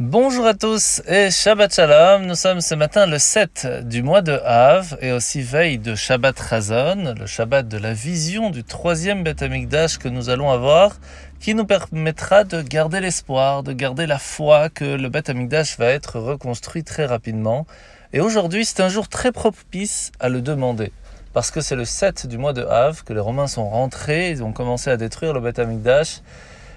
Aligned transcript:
Bonjour 0.00 0.46
à 0.46 0.54
tous 0.54 1.02
et 1.08 1.28
Shabbat 1.28 1.74
Shalom. 1.74 2.24
Nous 2.24 2.36
sommes 2.36 2.60
ce 2.60 2.76
matin 2.76 3.04
le 3.04 3.18
7 3.18 3.88
du 3.88 4.04
mois 4.04 4.22
de 4.22 4.30
Av 4.44 4.96
et 5.00 5.10
aussi 5.10 5.42
veille 5.42 5.78
de 5.78 5.96
Shabbat 5.96 6.38
Chazon, 6.38 7.16
le 7.18 7.26
Shabbat 7.26 7.66
de 7.66 7.78
la 7.78 7.94
vision 7.94 8.50
du 8.50 8.62
troisième 8.62 9.24
Beth 9.24 9.42
Amikdash 9.42 9.98
que 9.98 10.06
nous 10.06 10.30
allons 10.30 10.52
avoir, 10.52 10.92
qui 11.40 11.52
nous 11.56 11.64
permettra 11.64 12.44
de 12.44 12.62
garder 12.62 13.00
l'espoir, 13.00 13.64
de 13.64 13.72
garder 13.72 14.06
la 14.06 14.20
foi 14.20 14.68
que 14.68 14.84
le 14.84 15.08
Beth 15.08 15.30
Amikdash 15.30 15.76
va 15.78 15.86
être 15.86 16.20
reconstruit 16.20 16.84
très 16.84 17.04
rapidement. 17.04 17.66
Et 18.12 18.20
aujourd'hui, 18.20 18.64
c'est 18.64 18.80
un 18.80 18.88
jour 18.88 19.08
très 19.08 19.32
propice 19.32 20.12
à 20.20 20.28
le 20.28 20.42
demander. 20.42 20.92
Parce 21.32 21.50
que 21.50 21.60
c'est 21.60 21.74
le 21.74 21.84
7 21.84 22.28
du 22.28 22.38
mois 22.38 22.52
de 22.52 22.62
Av 22.62 23.02
que 23.02 23.12
les 23.12 23.18
Romains 23.18 23.48
sont 23.48 23.68
rentrés, 23.68 24.30
ils 24.30 24.44
ont 24.44 24.52
commencé 24.52 24.90
à 24.90 24.96
détruire 24.96 25.32
le 25.32 25.40
Beth 25.40 25.58
Amikdash 25.58 26.20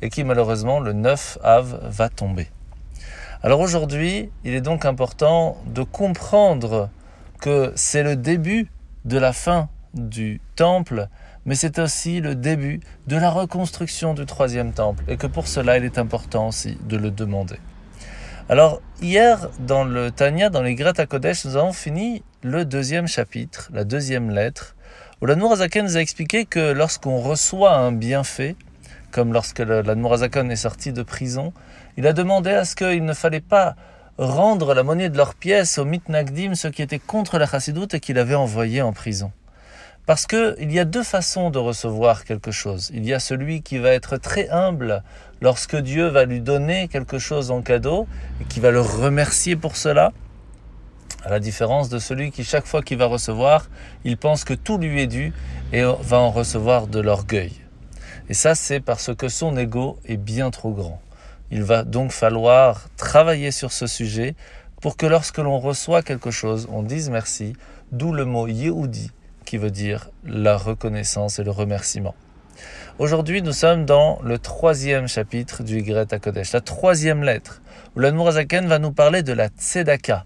et 0.00 0.08
qui 0.08 0.24
malheureusement 0.24 0.80
le 0.80 0.94
9 0.94 1.36
Av 1.42 1.78
va 1.90 2.08
tomber. 2.08 2.48
Alors 3.44 3.58
aujourd'hui, 3.58 4.30
il 4.44 4.54
est 4.54 4.60
donc 4.60 4.84
important 4.84 5.56
de 5.66 5.82
comprendre 5.82 6.90
que 7.40 7.72
c'est 7.74 8.04
le 8.04 8.14
début 8.14 8.68
de 9.04 9.18
la 9.18 9.32
fin 9.32 9.68
du 9.94 10.40
temple, 10.54 11.08
mais 11.44 11.56
c'est 11.56 11.80
aussi 11.80 12.20
le 12.20 12.36
début 12.36 12.78
de 13.08 13.16
la 13.16 13.30
reconstruction 13.30 14.14
du 14.14 14.26
troisième 14.26 14.72
temple, 14.72 15.02
et 15.08 15.16
que 15.16 15.26
pour 15.26 15.48
cela, 15.48 15.76
il 15.76 15.84
est 15.84 15.98
important 15.98 16.46
aussi 16.46 16.78
de 16.88 16.96
le 16.96 17.10
demander. 17.10 17.58
Alors, 18.48 18.80
hier, 19.00 19.50
dans 19.58 19.82
le 19.82 20.12
Tanya, 20.12 20.48
dans 20.48 20.62
les 20.62 20.76
Greta 20.76 21.06
Kodesh, 21.06 21.44
nous 21.44 21.56
avons 21.56 21.72
fini 21.72 22.22
le 22.42 22.64
deuxième 22.64 23.08
chapitre, 23.08 23.70
la 23.74 23.82
deuxième 23.82 24.30
lettre, 24.30 24.76
où 25.20 25.26
la 25.26 25.34
nous 25.34 25.50
a 25.50 26.00
expliqué 26.00 26.44
que 26.44 26.72
lorsqu'on 26.72 27.18
reçoit 27.18 27.74
un 27.74 27.90
bienfait, 27.90 28.54
comme 29.12 29.32
lorsque 29.32 29.60
la 29.60 29.94
Nourazaken 29.94 30.50
est 30.50 30.56
sorti 30.56 30.92
de 30.92 31.02
prison, 31.02 31.52
il 31.96 32.06
a 32.06 32.12
demandé 32.12 32.50
à 32.50 32.64
ce 32.64 32.74
qu'il 32.74 33.04
ne 33.04 33.12
fallait 33.12 33.40
pas 33.40 33.76
rendre 34.18 34.74
la 34.74 34.82
monnaie 34.82 35.10
de 35.10 35.16
leurs 35.16 35.34
pièces 35.34 35.78
aux 35.78 35.84
mitnagdim, 35.84 36.54
ceux 36.54 36.70
qui 36.70 36.82
étaient 36.82 36.98
contre 36.98 37.38
la 37.38 37.46
chassidoute 37.46 37.94
et 37.94 38.00
qu'il 38.00 38.18
avait 38.18 38.34
envoyé 38.34 38.82
en 38.82 38.92
prison. 38.92 39.30
Parce 40.06 40.26
qu'il 40.26 40.72
y 40.72 40.80
a 40.80 40.84
deux 40.84 41.04
façons 41.04 41.50
de 41.50 41.58
recevoir 41.58 42.24
quelque 42.24 42.50
chose. 42.50 42.90
Il 42.92 43.04
y 43.04 43.14
a 43.14 43.20
celui 43.20 43.62
qui 43.62 43.78
va 43.78 43.90
être 43.90 44.16
très 44.16 44.48
humble 44.48 45.04
lorsque 45.40 45.76
Dieu 45.76 46.08
va 46.08 46.24
lui 46.24 46.40
donner 46.40 46.88
quelque 46.88 47.18
chose 47.18 47.52
en 47.52 47.62
cadeau 47.62 48.08
et 48.40 48.44
qui 48.44 48.58
va 48.58 48.72
le 48.72 48.80
remercier 48.80 49.54
pour 49.54 49.76
cela. 49.76 50.12
À 51.24 51.30
la 51.30 51.38
différence 51.38 51.88
de 51.88 52.00
celui 52.00 52.32
qui, 52.32 52.42
chaque 52.42 52.66
fois 52.66 52.82
qu'il 52.82 52.98
va 52.98 53.06
recevoir, 53.06 53.68
il 54.04 54.16
pense 54.16 54.42
que 54.42 54.54
tout 54.54 54.76
lui 54.76 55.00
est 55.00 55.06
dû 55.06 55.32
et 55.72 55.82
va 55.82 56.18
en 56.18 56.30
recevoir 56.30 56.88
de 56.88 56.98
l'orgueil. 56.98 57.61
Et 58.32 58.34
ça, 58.34 58.54
c'est 58.54 58.80
parce 58.80 59.14
que 59.14 59.28
son 59.28 59.58
ego 59.58 59.98
est 60.06 60.16
bien 60.16 60.50
trop 60.50 60.72
grand. 60.72 61.02
Il 61.50 61.64
va 61.64 61.84
donc 61.84 62.12
falloir 62.12 62.88
travailler 62.96 63.50
sur 63.50 63.72
ce 63.72 63.86
sujet 63.86 64.36
pour 64.80 64.96
que 64.96 65.04
lorsque 65.04 65.36
l'on 65.36 65.58
reçoit 65.58 66.00
quelque 66.00 66.30
chose, 66.30 66.66
on 66.72 66.82
dise 66.82 67.10
merci, 67.10 67.52
d'où 67.90 68.10
le 68.10 68.24
mot 68.24 68.46
Yehudi 68.48 69.10
qui 69.44 69.58
veut 69.58 69.70
dire 69.70 70.08
la 70.24 70.56
reconnaissance 70.56 71.40
et 71.40 71.44
le 71.44 71.50
remerciement. 71.50 72.14
Aujourd'hui, 72.98 73.42
nous 73.42 73.52
sommes 73.52 73.84
dans 73.84 74.18
le 74.22 74.38
troisième 74.38 75.08
chapitre 75.08 75.62
du 75.62 75.80
Yigret 75.80 76.06
Kodesh, 76.18 76.52
la 76.52 76.62
troisième 76.62 77.22
lettre, 77.22 77.60
où 77.94 78.00
l'Anmurazaken 78.00 78.66
va 78.66 78.78
nous 78.78 78.92
parler 78.92 79.22
de 79.22 79.34
la 79.34 79.48
tzedaka, 79.48 80.24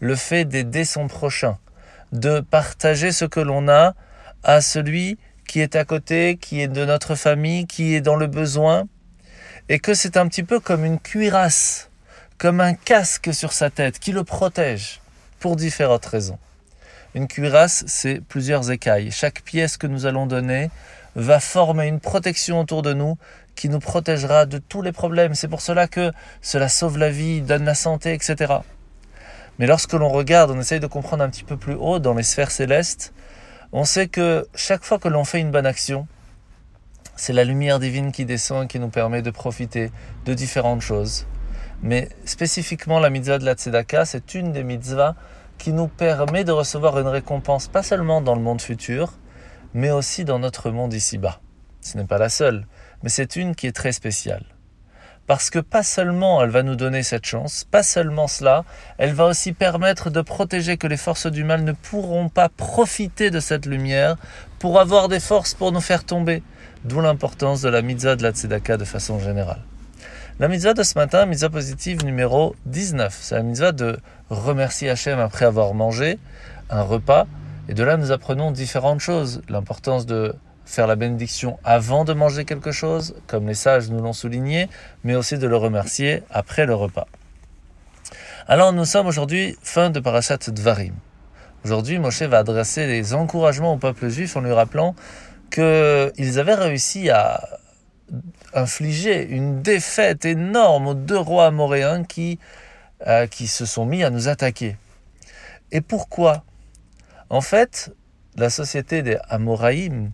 le 0.00 0.16
fait 0.16 0.46
d'aider 0.46 0.84
son 0.84 1.06
prochain, 1.06 1.58
de 2.10 2.40
partager 2.40 3.12
ce 3.12 3.24
que 3.24 3.38
l'on 3.38 3.68
a 3.68 3.94
à 4.42 4.60
celui 4.60 5.16
qui 5.46 5.60
est 5.60 5.76
à 5.76 5.84
côté, 5.84 6.36
qui 6.36 6.60
est 6.60 6.68
de 6.68 6.84
notre 6.84 7.14
famille, 7.14 7.66
qui 7.66 7.94
est 7.94 8.00
dans 8.00 8.16
le 8.16 8.26
besoin, 8.26 8.84
et 9.68 9.78
que 9.78 9.94
c'est 9.94 10.16
un 10.16 10.28
petit 10.28 10.42
peu 10.42 10.60
comme 10.60 10.84
une 10.84 10.98
cuirasse, 10.98 11.90
comme 12.38 12.60
un 12.60 12.74
casque 12.74 13.32
sur 13.32 13.52
sa 13.52 13.70
tête 13.70 13.98
qui 13.98 14.12
le 14.12 14.24
protège 14.24 15.00
pour 15.40 15.56
différentes 15.56 16.06
raisons. 16.06 16.38
Une 17.14 17.28
cuirasse, 17.28 17.84
c'est 17.86 18.20
plusieurs 18.20 18.70
écailles. 18.70 19.10
Chaque 19.10 19.42
pièce 19.42 19.76
que 19.76 19.86
nous 19.86 20.06
allons 20.06 20.26
donner 20.26 20.70
va 21.14 21.40
former 21.40 21.86
une 21.86 22.00
protection 22.00 22.60
autour 22.60 22.82
de 22.82 22.92
nous 22.92 23.16
qui 23.54 23.70
nous 23.70 23.78
protégera 23.78 24.44
de 24.44 24.58
tous 24.58 24.82
les 24.82 24.92
problèmes. 24.92 25.34
C'est 25.34 25.48
pour 25.48 25.62
cela 25.62 25.88
que 25.88 26.12
cela 26.42 26.68
sauve 26.68 26.98
la 26.98 27.10
vie, 27.10 27.40
donne 27.40 27.64
la 27.64 27.74
santé, 27.74 28.12
etc. 28.12 28.56
Mais 29.58 29.66
lorsque 29.66 29.94
l'on 29.94 30.10
regarde, 30.10 30.50
on 30.50 30.60
essaye 30.60 30.80
de 30.80 30.86
comprendre 30.86 31.24
un 31.24 31.30
petit 31.30 31.44
peu 31.44 31.56
plus 31.56 31.74
haut 31.74 31.98
dans 31.98 32.12
les 32.12 32.22
sphères 32.22 32.50
célestes, 32.50 33.14
on 33.72 33.84
sait 33.84 34.08
que 34.08 34.46
chaque 34.54 34.84
fois 34.84 34.98
que 34.98 35.08
l'on 35.08 35.24
fait 35.24 35.40
une 35.40 35.50
bonne 35.50 35.66
action, 35.66 36.06
c'est 37.16 37.32
la 37.32 37.44
lumière 37.44 37.78
divine 37.78 38.12
qui 38.12 38.24
descend 38.24 38.64
et 38.64 38.66
qui 38.66 38.78
nous 38.78 38.88
permet 38.88 39.22
de 39.22 39.30
profiter 39.30 39.90
de 40.24 40.34
différentes 40.34 40.82
choses. 40.82 41.26
Mais 41.82 42.08
spécifiquement 42.24 43.00
la 43.00 43.10
mitzvah 43.10 43.38
de 43.38 43.44
la 43.44 43.54
tzedaka, 43.54 44.04
c'est 44.04 44.34
une 44.34 44.52
des 44.52 44.64
mitzvahs 44.64 45.14
qui 45.58 45.72
nous 45.72 45.88
permet 45.88 46.44
de 46.44 46.52
recevoir 46.52 46.98
une 46.98 47.06
récompense 47.06 47.68
pas 47.68 47.82
seulement 47.82 48.20
dans 48.20 48.34
le 48.34 48.42
monde 48.42 48.60
futur, 48.60 49.14
mais 49.74 49.90
aussi 49.90 50.24
dans 50.24 50.38
notre 50.38 50.70
monde 50.70 50.92
ici-bas. 50.92 51.40
Ce 51.80 51.96
n'est 51.96 52.06
pas 52.06 52.18
la 52.18 52.28
seule, 52.28 52.66
mais 53.02 53.08
c'est 53.08 53.36
une 53.36 53.54
qui 53.54 53.66
est 53.66 53.76
très 53.76 53.92
spéciale. 53.92 54.44
Parce 55.26 55.50
que 55.50 55.58
pas 55.58 55.82
seulement 55.82 56.42
elle 56.42 56.50
va 56.50 56.62
nous 56.62 56.76
donner 56.76 57.02
cette 57.02 57.26
chance, 57.26 57.66
pas 57.70 57.82
seulement 57.82 58.28
cela, 58.28 58.64
elle 58.98 59.12
va 59.12 59.26
aussi 59.26 59.52
permettre 59.52 60.10
de 60.10 60.20
protéger 60.20 60.76
que 60.76 60.86
les 60.86 60.96
forces 60.96 61.26
du 61.26 61.42
mal 61.42 61.64
ne 61.64 61.72
pourront 61.72 62.28
pas 62.28 62.48
profiter 62.48 63.30
de 63.30 63.40
cette 63.40 63.66
lumière 63.66 64.16
pour 64.58 64.78
avoir 64.78 65.08
des 65.08 65.20
forces 65.20 65.54
pour 65.54 65.72
nous 65.72 65.80
faire 65.80 66.04
tomber. 66.04 66.42
D'où 66.84 67.00
l'importance 67.00 67.62
de 67.62 67.68
la 67.68 67.82
mitzvah 67.82 68.14
de 68.14 68.22
la 68.22 68.30
tzedaka 68.30 68.76
de 68.76 68.84
façon 68.84 69.18
générale. 69.18 69.62
La 70.38 70.48
mitzvah 70.48 70.74
de 70.74 70.82
ce 70.82 70.96
matin, 70.96 71.26
mitzvah 71.26 71.48
positive 71.48 72.04
numéro 72.04 72.54
19, 72.66 73.18
c'est 73.20 73.34
la 73.34 73.42
mitzvah 73.42 73.72
de 73.72 73.98
remercier 74.30 74.90
Hachem 74.90 75.18
après 75.18 75.46
avoir 75.46 75.74
mangé 75.74 76.18
un 76.70 76.82
repas. 76.82 77.26
Et 77.68 77.74
de 77.74 77.82
là, 77.82 77.96
nous 77.96 78.12
apprenons 78.12 78.52
différentes 78.52 79.00
choses. 79.00 79.42
L'importance 79.48 80.06
de 80.06 80.34
faire 80.66 80.86
la 80.86 80.96
bénédiction 80.96 81.58
avant 81.64 82.04
de 82.04 82.12
manger 82.12 82.44
quelque 82.44 82.72
chose, 82.72 83.14
comme 83.26 83.46
les 83.46 83.54
sages 83.54 83.88
nous 83.88 84.02
l'ont 84.02 84.12
souligné, 84.12 84.68
mais 85.04 85.14
aussi 85.14 85.38
de 85.38 85.46
le 85.46 85.56
remercier 85.56 86.22
après 86.30 86.66
le 86.66 86.74
repas. 86.74 87.06
Alors 88.48 88.72
nous 88.72 88.84
sommes 88.84 89.06
aujourd'hui 89.06 89.56
fin 89.62 89.90
de 89.90 90.00
Parashat 90.00 90.38
Dvarim. 90.48 90.94
Aujourd'hui, 91.64 91.98
Moshe 91.98 92.22
va 92.22 92.38
adresser 92.38 92.86
des 92.86 93.14
encouragements 93.14 93.72
au 93.72 93.76
peuple 93.76 94.08
juif 94.08 94.36
en 94.36 94.40
lui 94.40 94.52
rappelant 94.52 94.94
qu'ils 95.50 96.38
avaient 96.38 96.54
réussi 96.54 97.10
à 97.10 97.40
infliger 98.54 99.26
une 99.26 99.62
défaite 99.62 100.24
énorme 100.24 100.86
aux 100.86 100.94
deux 100.94 101.18
rois 101.18 101.46
amoréens 101.46 102.04
qui, 102.04 102.38
euh, 103.06 103.26
qui 103.26 103.48
se 103.48 103.66
sont 103.66 103.84
mis 103.84 104.04
à 104.04 104.10
nous 104.10 104.28
attaquer. 104.28 104.76
Et 105.72 105.80
pourquoi? 105.80 106.44
En 107.30 107.40
fait, 107.40 107.92
la 108.36 108.50
société 108.50 109.02
des 109.02 109.18
Amoraïm 109.28 110.12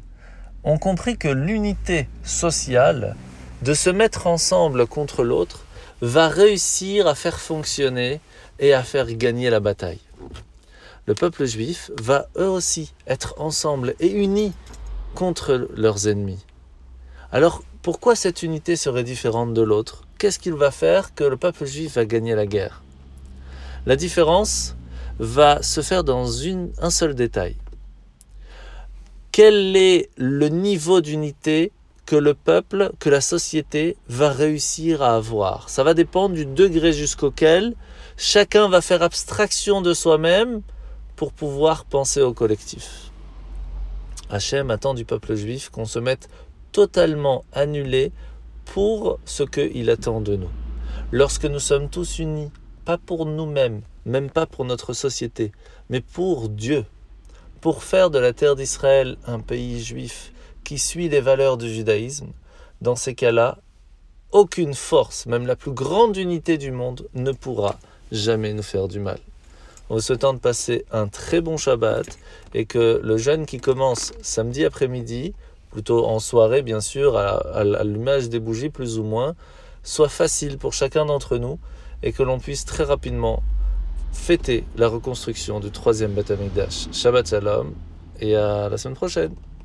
ont 0.65 0.79
compris 0.79 1.17
que 1.17 1.29
l'unité 1.29 2.09
sociale, 2.25 3.17
de 3.63 3.75
se 3.75 3.91
mettre 3.91 4.27
ensemble 4.27 4.87
contre 4.87 5.25
l'autre, 5.25 5.65
va 6.01 6.29
réussir 6.29 7.07
à 7.07 7.15
faire 7.15 7.39
fonctionner 7.39 8.21
et 8.59 8.75
à 8.75 8.83
faire 8.83 9.07
gagner 9.13 9.51
la 9.51 9.61
bataille. 9.61 10.01
Le 11.07 11.15
peuple 11.15 11.47
juif 11.47 11.91
va 12.01 12.29
eux 12.37 12.49
aussi 12.49 12.93
être 13.07 13.35
ensemble 13.39 13.95
et 13.99 14.11
unis 14.11 14.53
contre 15.15 15.69
leurs 15.75 16.09
ennemis. 16.09 16.45
Alors 17.33 17.63
pourquoi 17.83 18.15
cette 18.15 18.43
unité 18.43 18.77
serait 18.77 19.03
différente 19.03 19.55
de 19.55 19.63
l'autre? 19.63 20.05
Qu'est-ce 20.19 20.39
qu'il 20.39 20.55
va 20.55 20.71
faire 20.71 21.15
que 21.15 21.25
le 21.25 21.37
peuple 21.37 21.67
juif 21.67 21.95
va 21.95 22.05
gagner 22.05 22.37
la 22.37 22.47
guerre? 22.47 22.83
La 23.87 23.97
différence 23.97 24.77
va 25.19 25.61
se 25.63 25.81
faire 25.81 26.05
dans 26.05 26.29
un 26.79 26.91
seul 26.91 27.15
détail. 27.15 27.57
Quel 29.33 29.77
est 29.77 30.11
le 30.19 30.49
niveau 30.49 31.01
d'unité 31.01 31.73
que 32.05 32.17
le 32.17 32.35
peuple, 32.35 32.93
que 32.99 33.09
la 33.09 33.23
société 33.23 33.97
va 34.07 34.31
réussir 34.31 35.01
à 35.01 35.17
avoir? 35.17 35.71
Ça 35.71 35.83
va 35.83 35.95
dépendre 35.95 36.35
du 36.35 36.45
degré 36.45 36.93
jusqu'auquel 36.93 37.75
chacun 38.19 38.69
va 38.69 38.83
faire 38.83 39.03
abstraction 39.03 39.81
de 39.81 39.95
soi-même 39.95 40.61
pour 41.17 41.33
pouvoir 41.33 41.87
penser 41.87 42.21
au 42.21 42.35
collectif. 42.35 43.11
Hachem 44.29 44.71
attend 44.71 44.93
du 44.93 45.07
peuple 45.07 45.35
juif 45.35 45.71
qu'on 45.71 45.87
se 45.87 45.99
mette 45.99 46.29
totalement 46.71 47.47
annulé 47.55 48.13
pour 48.67 49.19
ce 49.25 49.45
qu'il 49.45 49.89
attend 49.89 50.21
de 50.21 50.37
nous. 50.37 50.51
Lorsque 51.11 51.47
nous 51.47 51.59
sommes 51.59 51.89
tous 51.89 52.19
unis, 52.19 52.51
pas 52.85 52.99
pour 52.99 53.25
nous-mêmes, 53.25 53.81
même 54.05 54.29
pas 54.29 54.45
pour 54.45 54.67
notre 54.67 54.93
société, 54.93 55.53
mais 55.89 56.03
pour 56.03 56.51
Dieu, 56.51 56.85
pour 57.63 57.85
faire 57.85 58.11
de 58.11 58.19
la 58.19 58.33
terre 58.33 58.57
d'Israël 58.57 59.17
un 59.25 59.39
pays 59.39 59.81
juif 59.81 60.33
qui 60.65 60.81
suit 60.81 61.09
les 61.09 61.21
valeurs 61.21 61.57
du 61.57 61.73
judaïsme, 61.73 62.33
dans 62.81 62.97
ces 62.97 63.15
cas-là, 63.15 63.59
aucune 64.33 64.75
force, 64.75 65.27
même 65.27 65.47
la 65.47 65.55
plus 65.55 65.71
grande 65.71 66.17
unité 66.17 66.59
du 66.59 66.73
monde, 66.73 67.09
ne 67.15 67.31
pourra 67.31 67.79
jamais 68.11 68.53
nous 68.53 68.65
faire 68.65 68.89
du 68.89 68.99
mal. 68.99 69.21
En 69.89 69.95
vous 69.95 70.01
souhaitant 70.01 70.35
de 70.35 70.41
passer 70.41 70.85
un 70.91 71.07
très 71.07 71.41
bon 71.41 71.57
Shabbat 71.57 72.19
et 72.53 72.65
que 72.67 73.01
le 73.01 73.17
jeûne 73.17 73.47
qui 73.47 73.59
commence 73.59 74.13
samedi 74.23 74.65
après-midi, 74.65 75.33
plutôt 75.71 76.05
en 76.05 76.19
soirée 76.19 76.63
bien 76.63 76.81
sûr, 76.81 77.17
à, 77.17 77.63
l'image 77.85 78.29
des 78.29 78.41
bougies 78.41 78.71
plus 78.71 78.99
ou 78.99 79.05
moins, 79.05 79.37
soit 79.85 80.09
facile 80.09 80.59
pour 80.59 80.73
chacun 80.73 81.07
d'entre 81.07 81.37
nous 81.37 81.61
et 82.03 82.13
que 82.13 82.25
l'on 82.25 82.41
puisse 82.41 82.65
très 82.65 82.83
rapidement 82.83 83.41
fêter 84.13 84.65
la 84.77 84.89
reconstruction 84.89 85.61
du 85.61 85.71
troisième 85.71 86.13
Beth 86.13 86.31
Amikdash. 86.31 86.89
Shabbat 86.93 87.29
Shalom 87.29 87.73
et 88.21 88.37
à 88.37 88.69
la 88.69 88.77
semaine 88.77 88.95
prochaine. 88.95 89.35